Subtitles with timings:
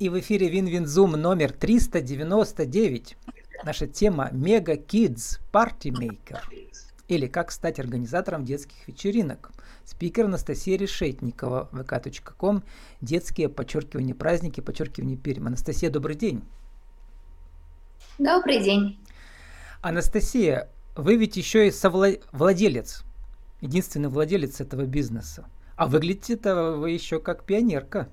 [0.00, 3.18] И в эфире WinWinZoom номер 399.
[3.64, 6.40] Наша тема Мега Kids Party Maker.
[7.08, 9.50] Или как стать организатором детских вечеринок.
[9.84, 12.62] Спикер Анастасия Решетникова, vk.com,
[13.02, 15.48] детские, подчеркивание, праздники, подчеркивание, Пермь.
[15.48, 16.42] Анастасия, добрый день.
[18.16, 18.98] Добрый день.
[19.82, 23.04] Анастасия, вы ведь еще и совладелец,
[23.60, 25.44] единственный владелец этого бизнеса.
[25.76, 28.08] А выглядите-то вы еще как пионерка.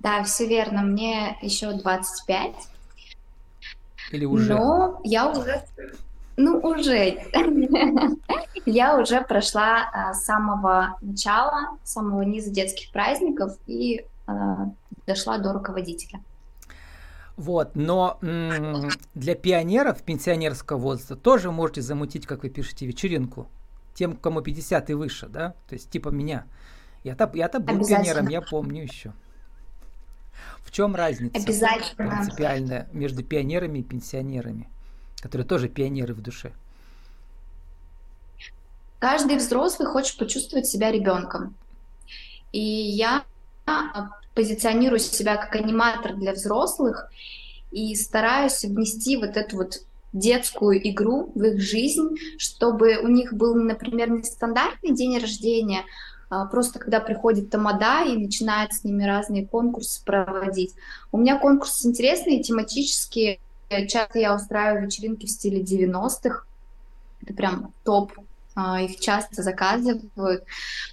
[0.00, 0.82] Да, все верно.
[0.82, 2.54] Мне еще 25.
[4.12, 4.54] Или уже?
[4.54, 5.62] Но я уже...
[6.36, 7.24] Ну, уже.
[8.64, 14.70] я уже прошла а, с самого начала, с самого низа детских праздников и а,
[15.06, 16.20] дошла до руководителя.
[17.36, 23.48] Вот, но м- для пионеров пенсионерского возраста тоже можете замутить, как вы пишете, вечеринку.
[23.94, 25.54] Тем, кому 50 и выше, да?
[25.68, 26.44] То есть типа меня.
[27.02, 29.12] Я-то, я-то был пионером, я помню еще.
[30.62, 32.10] В чем разница Обязательно.
[32.10, 34.68] принципиальная между пионерами и пенсионерами,
[35.20, 36.52] которые тоже пионеры в душе?
[38.98, 41.54] Каждый взрослый хочет почувствовать себя ребенком.
[42.52, 43.24] И я
[44.34, 47.10] позиционирую себя как аниматор для взрослых
[47.70, 49.80] и стараюсь внести вот эту вот
[50.12, 55.84] детскую игру в их жизнь, чтобы у них был, например, не стандартный день рождения, а,
[56.50, 60.74] просто когда приходит тамада и начинает с ними разные конкурсы проводить.
[61.10, 63.40] У меня конкурсы интересные, тематические.
[63.88, 66.44] Часто я устраиваю вечеринки в стиле 90-х.
[67.22, 68.12] Это прям топ
[68.60, 70.42] а, их часто заказывают.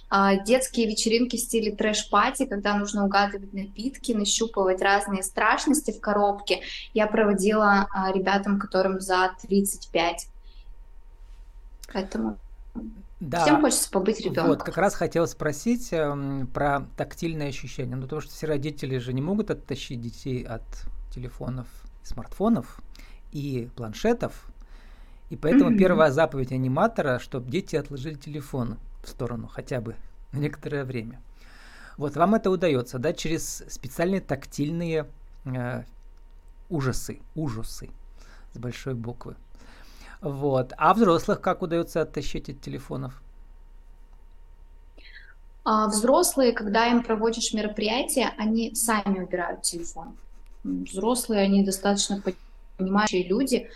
[0.08, 6.60] А, детские вечеринки в стиле трэш-пати, когда нужно угадывать напитки, нащупывать разные страшности в коробке,
[6.94, 10.28] я проводила ребятам, которым за 35.
[11.92, 12.38] Поэтому
[13.20, 13.42] да.
[13.44, 14.48] Всем хочется побыть ребенком.
[14.48, 17.96] Вот, как раз хотел спросить э, про тактильные ощущения.
[17.96, 20.62] Ну, потому что все родители же не могут оттащить детей от
[21.10, 21.66] телефонов,
[22.02, 22.80] смартфонов
[23.32, 24.44] и планшетов.
[25.30, 25.78] И поэтому mm-hmm.
[25.78, 29.96] первая заповедь аниматора, чтобы дети отложили телефон в сторону хотя бы
[30.32, 31.20] на некоторое время.
[31.96, 35.06] Вот вам это удается, да, через специальные тактильные
[35.46, 35.84] э,
[36.68, 37.88] ужасы, ужасы
[38.52, 39.36] с большой буквы.
[40.26, 40.72] Вот.
[40.76, 43.22] А взрослых как удается оттащить от телефонов?
[45.64, 50.16] А взрослые, когда им проводишь мероприятие, они сами убирают телефон.
[50.64, 52.20] Взрослые, они достаточно
[52.76, 53.70] понимающие люди.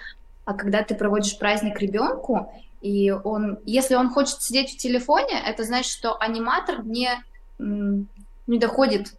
[0.44, 5.62] А когда ты проводишь праздник ребенку, и он, если он хочет сидеть в телефоне, это
[5.62, 7.10] значит, что аниматор не,
[7.58, 9.14] не доходит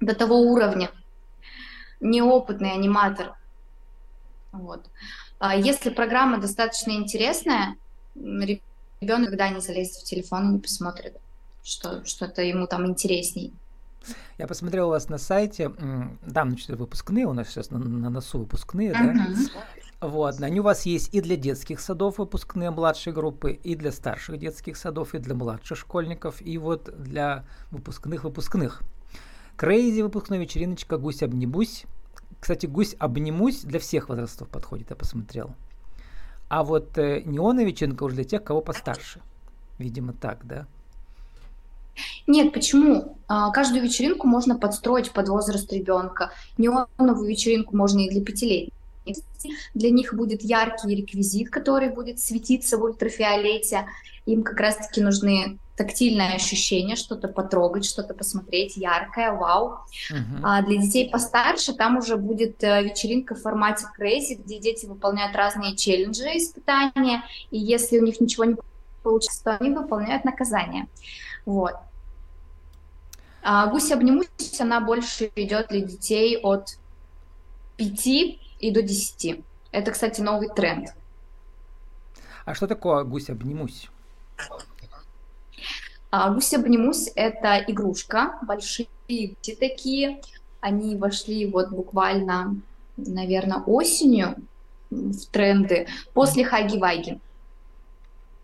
[0.00, 0.90] до того уровня,
[1.98, 3.34] неопытный аниматор.
[4.56, 4.88] Вот.
[5.38, 7.76] А если программа достаточно интересная,
[8.14, 11.16] ребенок когда не залезет в телефон и не посмотрит,
[11.62, 13.52] что что-то ему там интересней.
[14.38, 15.72] Я посмотрел у вас на сайте,
[16.24, 19.14] да, значит, выпускные, у нас сейчас на, на носу выпускные, uh-huh.
[19.14, 20.08] да?
[20.08, 24.38] Вот, они у вас есть и для детских садов выпускные младшей группы, и для старших
[24.38, 28.82] детских садов, и для младших школьников, и вот для выпускных выпускных.
[29.56, 31.86] Крейзи выпускной вечериночка «Гусь обнебусь»,
[32.40, 35.54] кстати, гусь обнимусь для всех возрастов подходит, я посмотрел.
[36.48, 39.20] А вот э, неоновиченко уже для тех, кого постарше.
[39.78, 40.66] Видимо, так, да?
[42.26, 43.16] Нет, почему?
[43.26, 46.30] А, каждую вечеринку можно подстроить под возраст ребенка.
[46.58, 48.72] Неоновую вечеринку можно и для пятилетних.
[49.74, 53.86] Для них будет яркий реквизит, который будет светиться в ультрафиолете.
[54.26, 59.78] Им как раз-таки нужны тактильное ощущение, что-то потрогать, что-то посмотреть, яркое, вау.
[60.10, 60.40] Uh-huh.
[60.42, 65.36] А для детей постарше там уже будет э, вечеринка в формате Crazy, где дети выполняют
[65.36, 68.56] разные челленджи, испытания, и если у них ничего не
[69.02, 70.86] получится, то они выполняют наказание.
[71.44, 71.74] Вот.
[73.42, 76.78] А гусь обнимусь, она больше идет для детей от
[77.76, 79.44] 5 и до 10.
[79.70, 80.88] Это, кстати, новый тренд.
[82.44, 83.88] А что такое гусь обнимусь?
[86.18, 90.22] А, гусь обнимусь– это игрушка, большие гуси такие.
[90.60, 92.56] Они вошли вот буквально,
[92.96, 94.36] наверное, осенью
[94.88, 97.20] в тренды после Хаги-Ваги.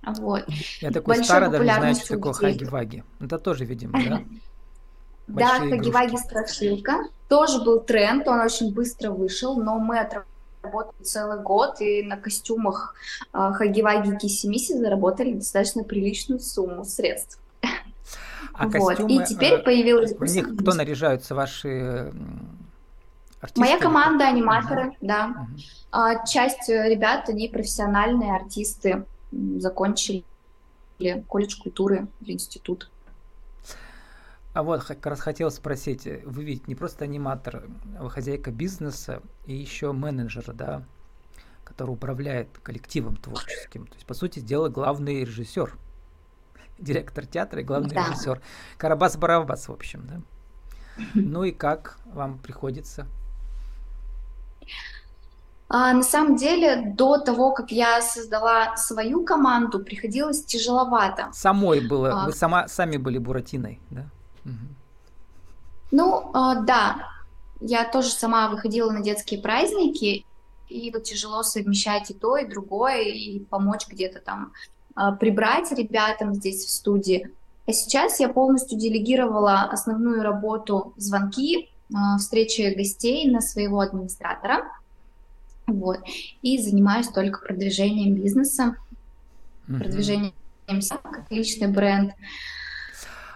[0.02, 0.44] Вот.
[0.82, 3.04] Я такой старый, даже не знаю, что такое Хаги-Ваги.
[3.20, 4.22] Это тоже, видимо, да?
[5.28, 7.04] Да, Хаги-Ваги страшилка.
[7.28, 12.94] Тоже был тренд, он очень быстро вышел, но мы отработали целый год, и на костюмах
[13.32, 17.38] а, Хаги-Ваги Кисимиси заработали достаточно приличную сумму средств.
[18.52, 18.96] А вот.
[18.96, 20.12] костюмы, и теперь э, появилась...
[20.12, 21.34] В них кто наряжаются?
[21.34, 22.12] Ваши
[23.40, 23.60] артисты?
[23.60, 24.96] Моя команда аниматоры, угу.
[25.00, 25.26] да.
[25.28, 25.60] Угу.
[25.92, 30.24] А, часть ребят, они профессиональные артисты, закончили
[31.26, 32.90] колледж культуры или институт.
[34.54, 37.64] А вот как раз хотел спросить, вы ведь не просто аниматор,
[37.98, 40.82] вы хозяйка бизнеса и еще менеджер, да,
[41.64, 43.86] который управляет коллективом творческим.
[43.86, 45.74] То есть, по сути дела, главный режиссер,
[46.82, 48.08] директор театра и главный да.
[48.08, 48.40] режиссер.
[48.78, 50.20] Карабас-Барабас, в общем, да.
[51.14, 53.06] Ну и как вам приходится?
[55.68, 61.30] А, на самом деле, до того, как я создала свою команду, приходилось тяжеловато.
[61.32, 64.04] Самой было, а, вы сама, сами были Буратиной, да?
[64.44, 64.66] Угу.
[65.92, 67.08] Ну, а, да,
[67.60, 70.26] я тоже сама выходила на детские праздники,
[70.68, 74.52] и вот тяжело совмещать и то, и другое, и помочь где-то там
[75.20, 77.30] прибрать ребятам здесь в студии.
[77.66, 84.64] А сейчас я полностью делегировала основную работу звонки, а, встречи гостей на своего администратора.
[85.66, 86.00] Вот.
[86.42, 88.76] И занимаюсь только продвижением бизнеса,
[89.68, 89.78] mm-hmm.
[89.78, 90.32] продвижением
[90.66, 92.12] как личный бренд.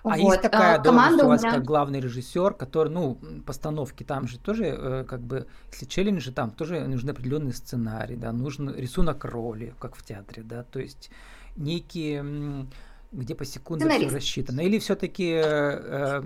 [0.02, 0.18] А вот.
[0.18, 1.54] есть такая а, должность у вас меня...
[1.54, 6.52] как главный режиссер, который, ну, постановки там же тоже, э, как бы, если челленджи, там
[6.52, 11.10] тоже нужны определенный сценарий, да, нужен рисунок роли, как в театре, да, то есть
[11.56, 12.66] некие
[13.12, 14.60] где по секунде все рассчитано?
[14.60, 16.22] Или все-таки э, э,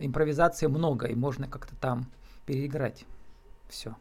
[0.00, 2.06] импровизации много, и можно как-то там
[2.46, 3.04] переиграть
[3.68, 3.96] все?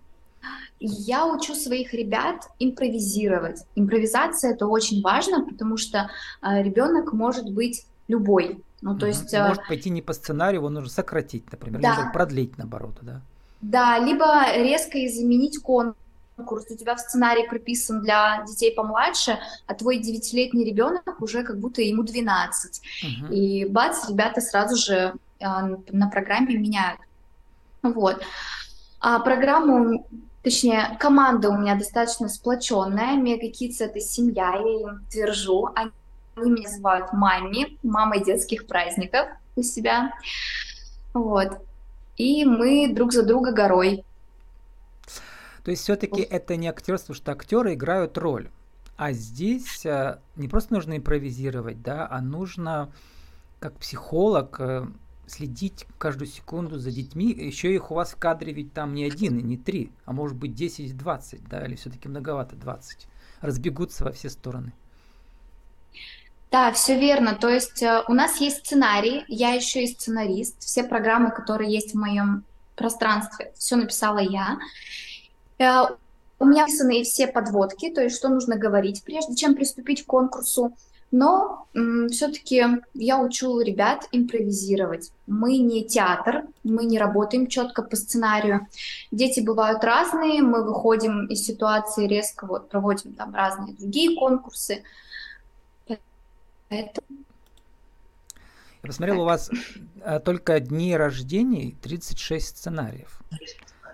[0.79, 3.65] Я учу своих ребят импровизировать.
[3.75, 6.09] Импровизация это очень важно, потому что
[6.41, 8.61] э, ребенок может быть любой.
[8.81, 9.13] Ну, то угу.
[9.13, 9.33] есть...
[9.33, 12.11] Э, может пойти не по сценарию, его нужно сократить, например, да.
[12.13, 13.21] продлить наоборот, да?
[13.61, 15.97] Да, либо резко заменить конкурс
[16.35, 21.59] конкурс, у тебя в сценарии прописан для детей помладше, а твой девятилетний ребенок уже как
[21.59, 22.81] будто ему 12.
[22.81, 23.33] Uh-huh.
[23.33, 25.45] И бац, ребята сразу же э,
[25.91, 26.99] на программе меняют.
[27.81, 28.23] Вот.
[28.99, 30.07] А программу,
[30.43, 33.15] точнее, команда у меня достаточно сплоченная.
[33.15, 35.69] Мега Kids— это семья, я им твержу.
[35.75, 35.91] Они
[36.35, 40.13] меня называют мами, мамой детских праздников у себя.
[41.13, 41.59] Вот.
[42.17, 44.03] И мы друг за друга горой.
[45.63, 48.49] То есть все-таки это не актерство, что актеры играют роль.
[48.97, 52.91] А здесь э, не просто нужно импровизировать, да, а нужно
[53.59, 54.85] как психолог э,
[55.25, 57.31] следить каждую секунду за детьми.
[57.31, 60.37] Еще их у вас в кадре ведь там не один и не три, а может
[60.37, 63.07] быть 10-20, да, или все-таки многовато 20.
[63.41, 64.73] Разбегутся во все стороны.
[66.51, 67.33] Да, все верно.
[67.33, 70.61] То есть э, у нас есть сценарий, я еще и сценарист.
[70.61, 72.43] Все программы, которые есть в моем
[72.75, 74.59] пространстве, все написала я.
[75.63, 75.95] Э,
[76.39, 80.73] у меня написаны все подводки, то есть что нужно говорить, прежде чем приступить к конкурсу.
[81.11, 81.67] Но
[82.09, 82.63] все-таки
[82.95, 85.11] я учу ребят импровизировать.
[85.27, 88.67] Мы не театр, мы не работаем четко по сценарию.
[89.11, 94.81] Дети бывают разные, мы выходим из ситуации резко, вот проводим там разные другие конкурсы.
[96.67, 97.07] Поэтому...
[98.81, 99.21] Я посмотрел, так.
[99.21, 99.51] у вас
[100.03, 103.21] э, только дни рождений 36 сценариев.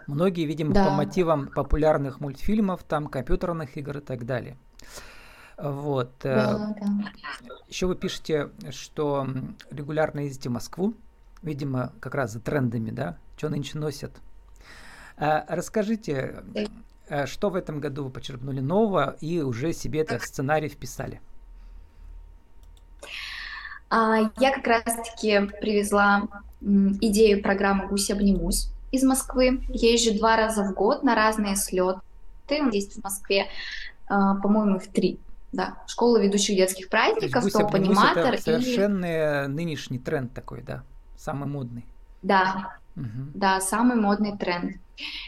[0.10, 0.86] Многие, видимо, да.
[0.86, 4.58] по мотивам популярных мультфильмов, там, компьютерных игр и так далее.
[5.58, 6.12] Вот.
[6.24, 7.56] Э, да, да.
[7.68, 9.28] Еще вы пишете, что
[9.70, 10.96] регулярно ездите в Москву,
[11.44, 14.12] видимо, как раз за трендами, да, что нынче носят.
[15.16, 16.44] А расскажите,
[17.08, 21.22] э, что в этом году вы почерпнули нового и уже себе этот сценарий вписали?
[23.92, 26.28] А, я как раз-таки привезла
[26.62, 29.64] идею программы «Гусь обнимусь» из Москвы.
[29.70, 32.02] Езжу два раза в год на разные слеты.
[32.72, 33.48] Есть в Москве,
[34.08, 35.20] а, по-моему, их три.
[35.52, 38.34] Да, школа ведущих детских праздников, То топ-аниматор.
[38.34, 39.48] Это совершенно и...
[39.48, 40.84] нынешний тренд такой, да,
[41.18, 41.86] самый модный.
[42.22, 43.32] Да, угу.
[43.34, 44.78] да, самый модный тренд.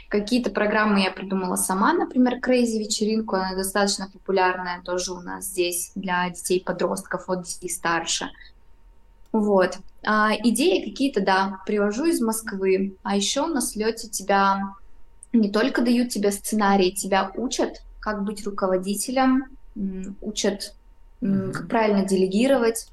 [0.09, 5.91] Какие-то программы я придумала сама, например, Crazy вечеринку, она достаточно популярная тоже у нас здесь
[5.95, 8.29] для детей-подростков от 10 и старше.
[9.31, 9.77] Вот.
[10.03, 12.95] А, идеи какие-то, да, привожу из Москвы.
[13.03, 14.73] А еще на слете тебя
[15.33, 19.45] не только дают тебе сценарий, тебя учат, как быть руководителем,
[20.21, 20.75] учат,
[21.21, 21.51] mm-hmm.
[21.51, 22.87] как правильно делегировать,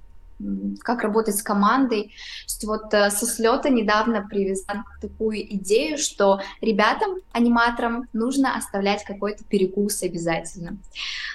[0.81, 2.15] как работать с командой.
[2.63, 10.03] Вот э, со слета недавно привезла такую идею, что ребятам, аниматорам, нужно оставлять какой-то перекус
[10.03, 10.79] обязательно.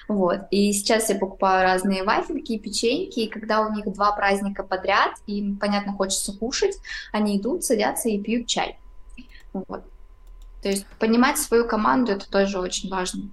[0.08, 0.42] Вот.
[0.52, 5.12] И сейчас я покупаю разные вафельки и печеньки, и когда у них два праздника подряд,
[5.28, 6.78] им, понятно, хочется кушать,
[7.12, 8.80] они идут, садятся и пьют чай.
[9.54, 9.84] Вот.
[10.62, 13.30] То есть понимать свою команду это тоже очень важно.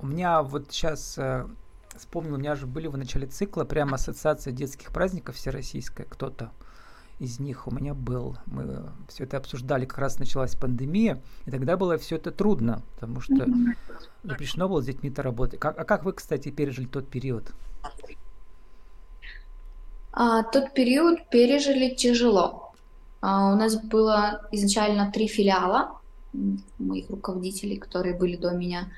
[0.00, 1.46] У меня вот сейчас э,
[2.00, 6.50] вспомнил, у меня же были в начале цикла прямо ассоциация детских праздников всероссийская, кто-то
[7.18, 8.36] из них у меня был.
[8.46, 13.20] Мы все это обсуждали, как раз началась пандемия, и тогда было все это трудно, потому
[13.20, 13.46] что
[14.22, 15.60] запрещено было с детьми-то работать.
[15.60, 17.52] Как, а как вы, кстати, пережили тот период?
[20.12, 22.72] А, тот период пережили тяжело.
[23.20, 25.99] А, у нас было изначально три филиала
[26.78, 28.88] моих руководителей, которые были до меня.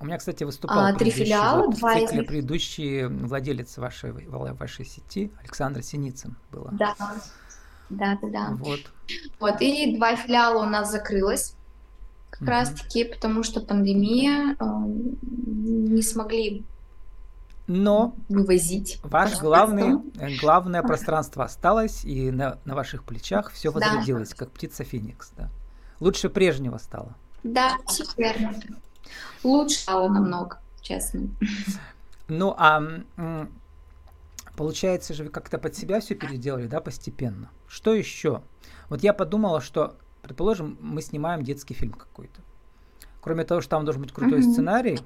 [0.00, 2.26] У меня, кстати, выступал а, три филиала, вот два из них...
[2.26, 6.70] предыдущий владелец вашей, вашей сети, Александр Синицын была.
[6.72, 6.94] Да,
[7.90, 8.48] да, да, да.
[8.58, 8.80] Вот.
[9.40, 11.54] Вот, и два филиала у нас закрылось
[12.30, 12.50] как mm-hmm.
[12.50, 14.64] раз-таки, потому что пандемия, э,
[15.22, 16.64] не смогли
[17.68, 18.98] но вывозить.
[19.04, 19.98] Ваш главный,
[20.40, 24.36] главное пространство осталось, и на, на ваших плечах все возродилось, да.
[24.36, 25.32] как птица Феникс.
[25.36, 25.50] Да.
[26.00, 27.14] Лучше прежнего стало.
[27.42, 27.76] Да,
[28.16, 28.54] верно.
[29.42, 31.28] Лучше стало намного, честно.
[32.28, 32.82] Ну, а
[34.56, 37.48] получается же, вы как-то под себя все переделали, да, постепенно.
[37.68, 38.42] Что еще?
[38.88, 42.40] Вот я подумала, что, предположим, мы снимаем детский фильм какой-то.
[43.20, 44.52] Кроме того, что там должен быть крутой mm-hmm.
[44.52, 44.98] сценарий,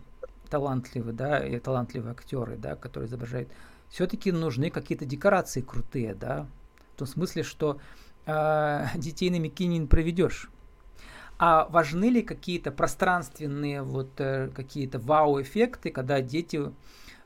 [0.49, 3.50] талантливый, да, и талантливые актеры, да, которые изображают,
[3.88, 6.46] все-таки нужны какие-то декорации крутые, да,
[6.94, 7.78] в том смысле, что
[8.26, 10.50] э, детей на Микине не проведешь.
[11.44, 16.70] А важны ли какие-то пространственные вот э, какие-то вау-эффекты, когда дети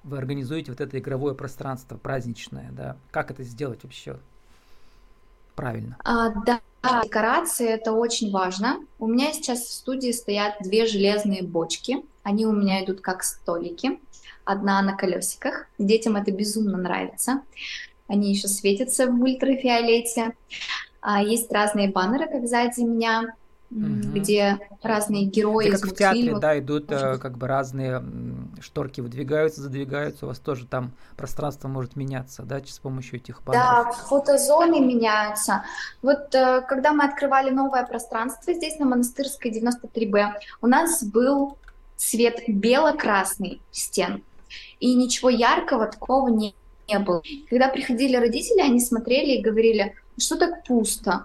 [0.05, 2.97] вы организуете вот это игровое пространство праздничное, да?
[3.11, 4.19] Как это сделать вообще
[5.55, 5.99] правильно?
[6.03, 6.63] А, да,
[7.05, 8.79] декорации это очень важно.
[8.99, 11.99] У меня сейчас в студии стоят две железные бочки.
[12.23, 14.01] Они у меня идут как столики.
[14.47, 15.67] Одна на колесиках.
[15.79, 17.43] Детям это безумно нравится.
[18.09, 20.35] Они еще светятся в ультрафиолете.
[21.03, 23.35] А, есть разные баннеры, как сзади меня
[23.71, 23.81] угу.
[24.15, 25.69] где разные герои.
[25.69, 28.03] Это как в театре, да, идут э, как бы разные
[28.61, 33.67] шторки выдвигаются, задвигаются, у вас тоже там пространство может меняться, да, с помощью этих баннеров.
[33.67, 35.65] Да, фотозоны меняются.
[36.03, 41.59] Вот э, когда мы открывали новое пространство здесь на Монастырской 93Б, у нас был
[41.97, 44.23] цвет бело-красный стен,
[44.81, 46.55] и ничего яркого такого не,
[46.89, 47.23] не было.
[47.49, 51.25] Когда приходили родители, они смотрели и говорили, что так пусто,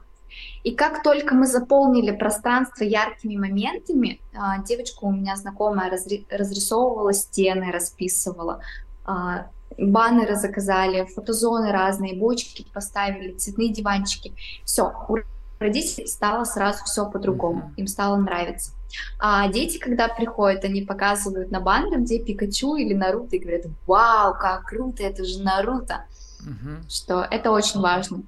[0.64, 7.72] и как только мы заполнили пространство яркими моментами, а, девочка у меня знакомая разрисовывала стены,
[7.72, 8.62] расписывала,
[9.06, 9.48] а,
[9.78, 14.34] баннеры заказали, фотозоны разные, бочки поставили, цветные диванчики.
[14.64, 15.18] Все, у
[15.60, 18.74] родителей стало сразу все по-другому, им стало нравиться.
[19.20, 24.34] А дети, когда приходят, они показывают на баннер, где Пикачу или Наруто, и говорят, вау,
[24.34, 26.06] как круто, это же Наруто.
[26.46, 28.24] uh Что это очень важно.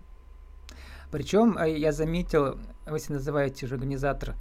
[1.14, 4.34] Причем э, я заметил, вы себя называете же организатор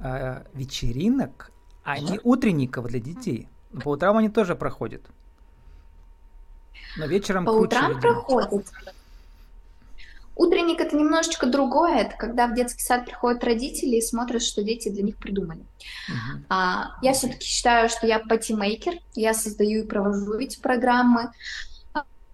[0.00, 1.52] э, вечеринок,
[1.84, 3.48] а не утренников для детей.
[3.84, 5.02] По утрам они тоже проходят.
[6.96, 8.00] Но вечером По круче, утрам видимо.
[8.00, 8.72] проходят.
[10.36, 14.88] Утренник это немножечко другое, это когда в детский сад приходят родители и смотрят, что дети
[14.88, 15.60] для них придумали.
[15.60, 16.44] Uh-huh.
[16.48, 21.30] А, я все-таки считаю, что я патимейкер, я создаю и провожу эти программы а,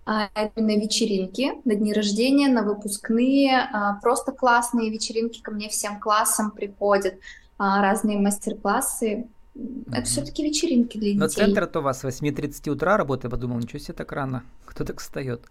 [0.05, 6.51] именно вечеринки на дни рождения, на выпускные, а, просто классные вечеринки ко мне всем классам
[6.51, 7.15] приходят,
[7.59, 9.27] а, разные мастер-классы.
[9.55, 10.05] Это mm-hmm.
[10.05, 11.21] все-таки вечеринки для детей.
[11.21, 14.45] Но центр-то у вас с 8.30 утра работает, подумал, ничего себе так рано.
[14.65, 15.45] Кто так встает?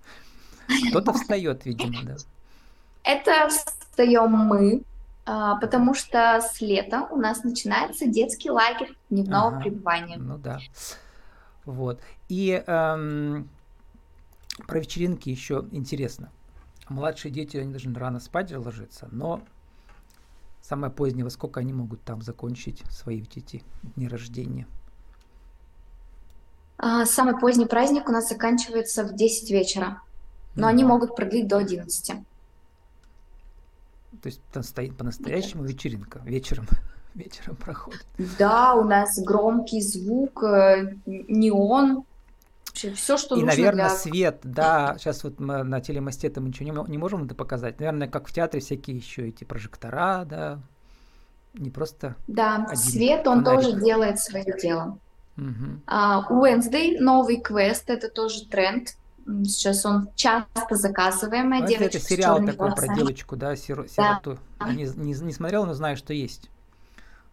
[0.89, 2.15] Кто-то встает, видимо, да.
[3.03, 4.83] Это встаем мы,
[5.25, 10.17] потому что с лета у нас начинается детский лагерь дневного ага, пребывания.
[10.17, 10.59] Ну да.
[11.65, 11.99] Вот.
[12.27, 13.49] И эм,
[14.67, 16.31] про вечеринки еще интересно.
[16.89, 19.41] Младшие дети, они должны рано спать ложиться, но
[20.61, 23.63] самое позднее, во сколько они могут там закончить свои эти
[23.95, 24.67] дни рождения?
[26.77, 30.01] А, самый поздний праздник у нас заканчивается в 10 вечера,
[30.55, 32.07] но mm они могут продлить до 11.
[34.21, 36.67] То есть там стоит по-настоящему вечеринка вечером
[37.13, 38.05] вечером проходит.
[38.37, 42.03] Да, у нас громкий звук, э, неон,
[42.71, 43.95] Вообще все, что И, нужно наверное, для...
[43.97, 47.79] свет, да, сейчас вот мы на телемосте это мы ничего не, не можем это показать.
[47.79, 50.59] Наверное, как в театре всякие еще эти прожектора, да,
[51.53, 53.65] не просто Да, один свет, он фонарик.
[53.65, 54.97] тоже делает свое дело.
[55.37, 55.81] Угу.
[55.85, 58.95] Uh, Wednesday, новый квест, это тоже тренд.
[59.25, 61.97] Сейчас он часто заказываемая ну, девочка.
[61.97, 62.87] Это сериал такой волосами.
[62.87, 64.39] про девочку, да, сиро, сироту.
[64.59, 64.73] Да.
[64.73, 66.49] Не, не, не смотрел, но знаю, что есть.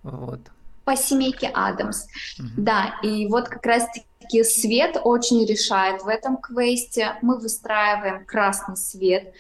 [0.03, 0.41] Вот.
[0.89, 2.07] По семейке Адамс.
[2.39, 2.49] Угу.
[2.57, 7.19] Да, и вот как раз-таки свет очень решает в этом квесте.
[7.21, 9.35] Мы выстраиваем красный свет,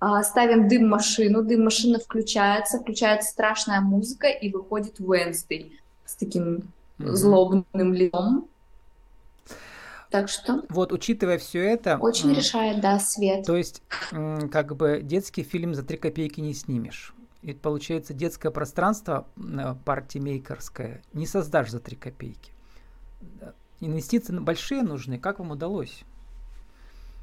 [0.00, 5.72] а, ставим дым-машину, дым-машина включается, включается страшная музыка и выходит Wednesday
[6.06, 7.12] с таким mm-hmm.
[7.12, 8.48] злобным лицом.
[10.08, 10.62] Так что...
[10.70, 11.98] Вот, учитывая все это...
[11.98, 13.44] Очень решает, да, свет.
[13.44, 17.14] То есть, как бы детский фильм за три копейки не снимешь.
[17.44, 19.28] И получается, детское пространство
[19.84, 22.54] партии мейкерское не создашь за три копейки
[23.80, 25.18] инвестиции большие нужны.
[25.18, 26.04] Как вам удалось?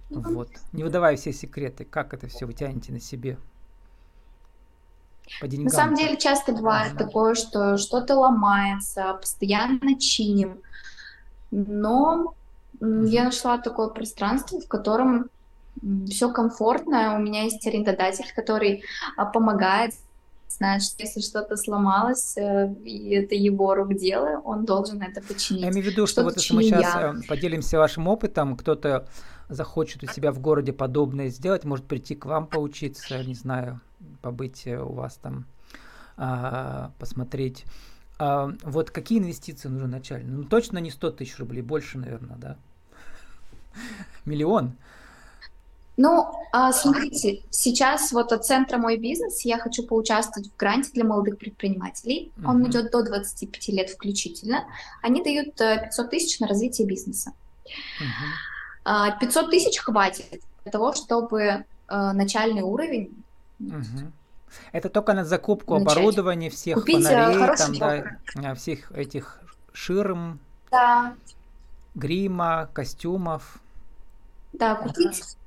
[0.10, 0.50] Вот.
[0.74, 3.38] Не выдавая все секреты, как это все вы тянете на себе?
[5.40, 5.66] По деньгам.
[5.66, 7.06] На самом деле часто бывает ага.
[7.06, 10.62] такое, что что-то ломается, постоянно чиним.
[11.52, 12.34] Но
[12.82, 13.06] ага.
[13.06, 15.30] я нашла такое пространство, в котором
[16.08, 17.16] все комфортно.
[17.16, 18.84] У меня есть арендодатель, который
[19.16, 19.94] а, помогает
[20.62, 25.64] знает, что если что-то сломалось, э, и это его рук дело, он должен это починить.
[25.64, 27.16] Я имею в виду, что, что вот если мы сейчас я.
[27.16, 29.08] Э, поделимся вашим опытом, кто-то
[29.50, 33.82] захочет у себя в городе подобное сделать, может прийти к вам поучиться, не знаю,
[34.22, 35.46] побыть э, у вас там,
[36.16, 37.66] а, посмотреть.
[38.20, 40.38] А, вот какие инвестиции нужны начально?
[40.38, 42.58] Ну, точно не 100 тысяч рублей, больше, наверное, да?
[44.26, 44.74] Миллион?
[46.02, 51.04] Ну, а, смотрите, сейчас вот от центра «Мой бизнес» я хочу поучаствовать в гранте для
[51.04, 52.32] молодых предпринимателей.
[52.44, 54.66] Он идет до 25 лет включительно.
[55.04, 57.34] Они дают 500 э, тысяч на развитие бизнеса.
[58.84, 59.20] Uh-huh.
[59.20, 63.24] 500 тысяч хватит для того, чтобы э, начальный уровень
[63.60, 64.12] uh-huh.
[64.72, 65.98] Это только на закупку начать.
[65.98, 69.40] оборудования, всех Купить э, фонарей, там, да, всех этих
[69.72, 70.40] ширм,
[70.72, 71.14] да.
[71.94, 73.60] грима, костюмов.
[74.52, 75.38] Да, купить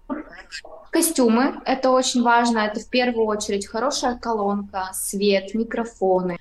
[0.91, 2.59] Костюмы– это очень важно.
[2.59, 6.39] Это в первую очередь хорошая колонка, свет, микрофоны.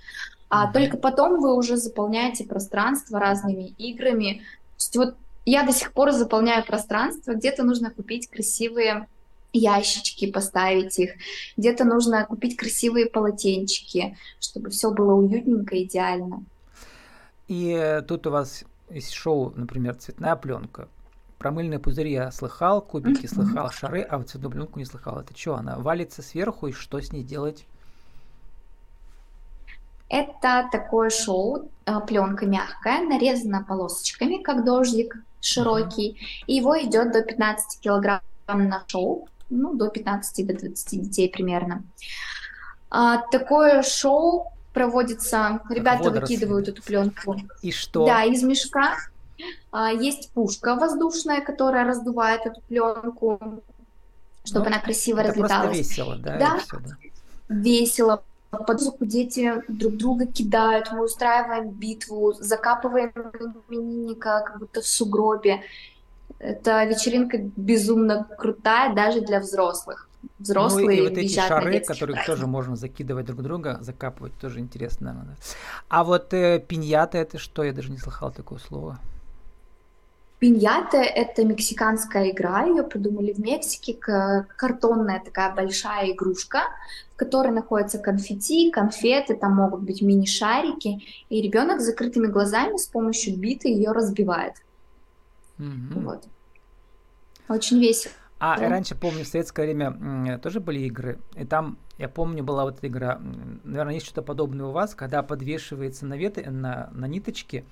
[0.50, 4.44] А только потом вы уже заполняете пространство разными играми.
[4.44, 5.16] То есть вот
[5.46, 7.34] я до сих пор заполняю пространство.
[7.34, 9.08] Где-то нужно купить красивые
[9.52, 11.14] ящички, поставить их.
[11.58, 16.44] Где-то нужно купить красивые полотенчики, чтобы все было уютненько, идеально.
[17.48, 20.88] И тут у вас есть шоу, например, цветная пленка.
[21.44, 25.20] Про мыльные пузыри я слыхал, кубики слыхал, шары, а вот цветную пленку не слыхал.
[25.20, 27.66] Это что, она валится сверху, и что с ней делать?
[30.08, 36.46] Это такое шоу, э, пленка мягкая, нарезана полосочками, как дождик широкий, uh-huh.
[36.48, 41.84] и его идет до 15 килограмм на шоу, ну, до 15 до 20 детей примерно.
[42.90, 47.36] А, такое шоу проводится, ребята выкидывают эту пленку.
[47.62, 48.06] И что?
[48.06, 48.96] Да, из мешка
[49.74, 53.40] есть пушка воздушная, которая раздувает эту пленку,
[54.46, 55.64] чтобы ну, она красиво это разлеталась.
[55.64, 56.38] Просто весело, да?
[56.38, 56.98] Да, все, да?
[57.50, 58.24] весело.
[58.52, 63.12] Под музыку дети друг друга кидают, мы устраиваем битву, закапываем
[63.68, 65.64] именинника как будто в сугробе.
[66.38, 70.08] Эта вечеринка безумно крутая даже для взрослых.
[70.38, 75.14] Взрослые ну, и вот эти шары, которые тоже можно закидывать друг друга, закапывать, тоже интересно.
[75.14, 75.38] Наверное.
[75.90, 77.64] А вот э, пиньята это что?
[77.64, 79.00] Я даже не слыхал такого слова.
[80.44, 86.64] Пиньята— это мексиканская игра, ее придумали в Мексике, картонная такая большая игрушка,
[87.14, 92.88] в которой находятся конфетти, конфеты, там могут быть мини-шарики, и ребенок с закрытыми глазами с
[92.88, 94.56] помощью биты ее разбивает.
[95.60, 96.04] Mm-hmm.
[96.04, 96.26] Вот.
[97.48, 98.12] Очень весело.
[98.38, 98.68] А да.
[98.68, 102.88] раньше, помню, в советское время тоже были игры, и там, я помню, была вот эта
[102.88, 103.18] игра,
[103.64, 106.36] наверное, есть что-то подобное у вас, когда подвешивается на, вет...
[106.46, 107.64] на, на ниточке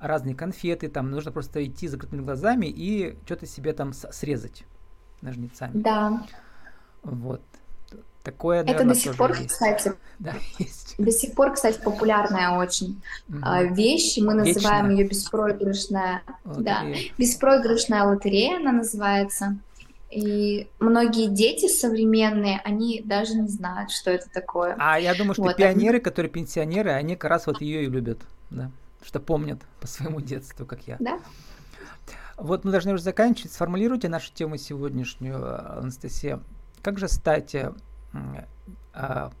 [0.00, 4.64] разные конфеты, там нужно просто идти с закрытыми глазами и что-то себе там срезать
[5.20, 5.72] ножницами.
[5.74, 6.26] Да.
[7.02, 7.42] Вот.
[8.22, 9.48] Такое, наверное, Это до сих пор, есть.
[9.48, 10.94] кстати, да, есть.
[10.98, 13.74] до сих пор, кстати, популярная очень угу.
[13.74, 14.18] вещь.
[14.18, 15.02] Мы называем Вечная.
[15.02, 16.84] ее беспроигрышная, да,
[17.16, 19.56] беспроигрышная лотерея, она называется.
[20.10, 24.74] И многие дети современные, они даже не знают, что это такое.
[24.78, 26.04] А я думаю, что вот, пионеры, они...
[26.04, 28.70] которые пенсионеры, они как раз вот ее и любят, да
[29.02, 30.96] что помнят по своему детству, как я.
[31.00, 31.20] Да.
[32.36, 33.52] Вот мы должны уже заканчивать.
[33.52, 36.40] Сформулируйте нашу тему сегодняшнюю, Анастасия.
[36.82, 37.54] Как же стать
[38.94, 39.32] а,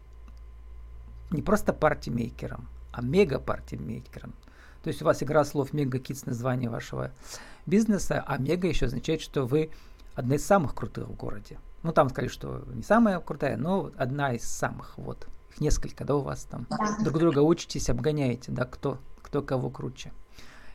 [1.30, 4.34] не просто партимейкером, а мега-партимейкером?
[4.82, 7.10] То есть у вас игра слов мега китс название вашего
[7.66, 9.70] бизнеса, а мега еще означает, что вы
[10.14, 11.58] одна из самых крутых в городе.
[11.82, 14.98] Ну, там сказали, что не самая крутая, но одна из самых.
[14.98, 15.26] Вот.
[15.50, 16.66] Их несколько, да, у вас там.
[17.02, 18.98] Друг друга учитесь, обгоняете, да, кто
[19.30, 20.10] кто кого круче.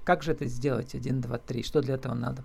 [0.05, 0.95] Как же это сделать?
[0.95, 1.61] Один, два, три.
[1.61, 2.43] Что для этого надо?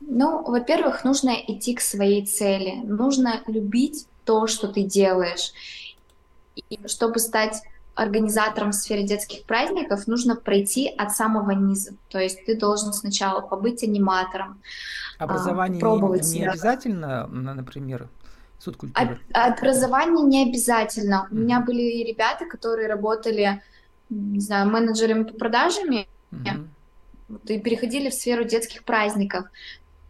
[0.00, 2.80] Ну, во-первых, нужно идти к своей цели.
[2.82, 5.52] Нужно любить то, что ты делаешь.
[6.70, 7.62] И чтобы стать
[7.94, 11.92] организатором в сфере детских праздников, нужно пройти от самого низа.
[12.08, 14.62] То есть ты должен сначала побыть аниматором.
[15.18, 18.08] А, образование пробовать не, не обязательно, например,
[18.58, 19.20] суд культуры?
[19.34, 21.26] Образование не обязательно.
[21.26, 21.34] Mm-hmm.
[21.34, 23.60] У меня были ребята, которые работали
[24.10, 26.68] не знаю, менеджерами по продажами, mm
[27.28, 29.44] вот, и переходили в сферу детских праздников.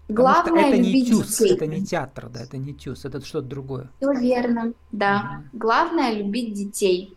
[0.08, 1.54] Главное это любить не тюз, детей.
[1.54, 3.90] Это не театр, да, это не тюз, это что-то другое.
[3.98, 5.42] Все верно, да.
[5.42, 7.16] mm Главное любить детей.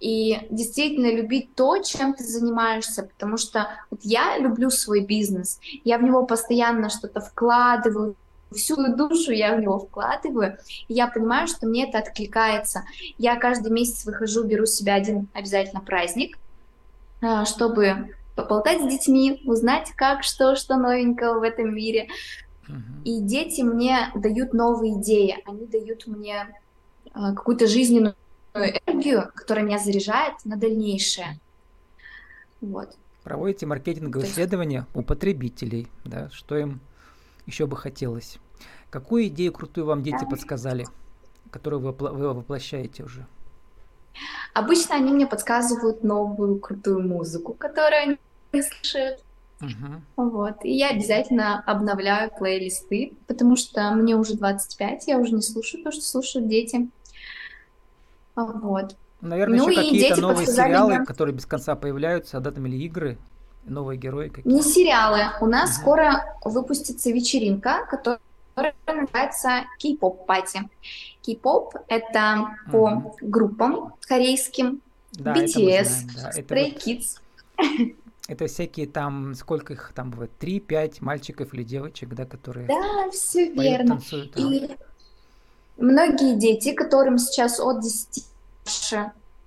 [0.00, 5.98] и действительно любить то, чем ты занимаешься, потому что вот я люблю свой бизнес, я
[5.98, 8.16] в него постоянно что-то вкладываю,
[8.54, 12.84] всю душу я в него вкладываю, и я понимаю, что мне это откликается.
[13.18, 16.38] Я каждый месяц выхожу, беру себе один обязательно праздник,
[17.22, 22.08] а, чтобы поболтать с детьми, узнать, как, что, что новенького в этом мире.
[23.04, 26.48] И дети мне дают новые идеи, они дают мне
[27.12, 28.14] а, какую-то жизненную
[28.54, 31.38] энергию, которая меня заряжает на дальнейшее.
[32.60, 32.96] Вот.
[33.22, 34.34] Проводите маркетинговые есть...
[34.34, 36.80] исследования у потребителей, да, что им
[37.46, 38.38] еще бы хотелось.
[38.90, 40.26] Какую идею крутую вам дети да.
[40.26, 40.86] подсказали,
[41.50, 43.26] которую вы, вы воплощаете уже?
[44.54, 49.20] Обычно они мне подсказывают новую крутую музыку, которую они слушают.
[49.60, 50.00] Uh-huh.
[50.16, 50.64] Вот.
[50.64, 55.90] И я обязательно обновляю плейлисты, потому что мне уже 25, я уже не слушаю то,
[55.92, 56.88] что слушают дети.
[58.34, 58.96] Вот.
[59.22, 61.06] Наверное, ну, еще какие-то новые сериалы, мне...
[61.06, 63.18] которые без конца появляются, да, там или игры,
[63.66, 64.48] новые герои какие-то.
[64.48, 65.20] Не сериалы.
[65.40, 65.80] У нас uh-huh.
[65.80, 68.20] скоро выпустится вечеринка, которая
[68.86, 70.68] называется K-pop пати.
[71.24, 74.80] K-pop это по группам корейским.
[75.12, 76.30] Да, BTS, да.
[76.30, 76.86] Stray вот...
[76.86, 77.96] Kids.
[78.28, 83.46] Это всякие там, сколько их там бывает, три-пять мальчиков или девочек, да, которые Да, все
[83.46, 83.88] поют, верно.
[83.90, 84.76] Танцуют, И
[85.76, 88.24] многие дети, которым сейчас от 10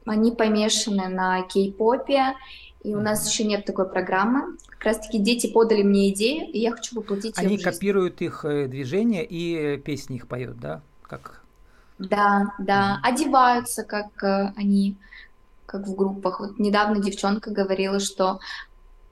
[0.06, 2.36] они помешаны на кей-попе,
[2.82, 4.58] и у нас еще нет такой программы.
[4.68, 8.46] Как раз-таки дети подали мне идею, и я хочу воплотить Они ее в копируют их
[8.46, 10.82] э, движения и песни их поют, да?
[11.02, 11.42] Как?
[11.98, 14.96] Да, да, одеваются, как э, они,
[15.66, 16.40] как в группах.
[16.40, 18.40] Вот недавно девчонка говорила, что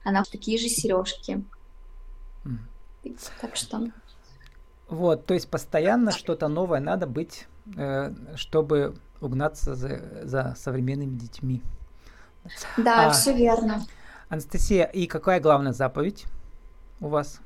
[0.02, 1.44] она в такие же сережки.
[2.44, 3.18] Mm.
[3.42, 3.90] Так что.
[4.88, 11.62] Вот, то есть постоянно что-то новое надо быть, э, чтобы угнаться за, за современными детьми.
[12.76, 13.84] Да, а, все верно.
[14.28, 16.26] Анастасия, и какая главная заповедь
[17.00, 17.40] у вас?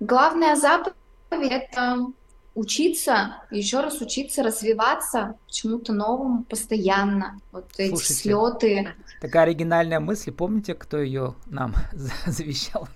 [0.00, 0.94] Главная заповедь
[1.30, 2.06] это
[2.54, 7.38] учиться, еще раз учиться, развиваться чему-то новому постоянно.
[7.52, 8.94] Вот Слушайте, эти слеты.
[9.20, 10.32] Такая оригинальная мысль.
[10.32, 11.74] Помните, кто ее нам
[12.26, 12.88] завещал?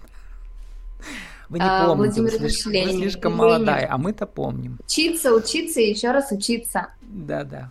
[1.48, 4.78] Вы не а, помните, Владимир вы, слишком, вы слишком молодая, а мы-то помним.
[4.84, 6.88] Учиться, учиться и еще раз учиться.
[7.02, 7.70] Да-да.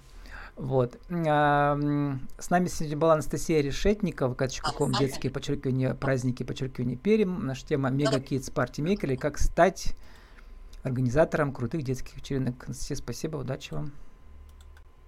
[0.60, 1.00] Вот.
[1.08, 4.36] С нами сегодня была Анастасия Решетникова,
[4.76, 7.46] ком детские подчеркивания, праздники, подчеркивания Перим.
[7.46, 9.96] Наша тема Мега Kids Party Maker, или как стать
[10.84, 12.62] организатором крутых детских вечеринок.
[12.66, 13.94] Анастасия, спасибо, удачи вам.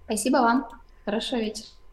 [0.06, 0.66] Спасибо вам.
[1.04, 1.68] Хорошего вечера.